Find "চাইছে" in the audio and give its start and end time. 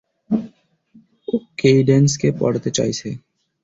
2.71-3.09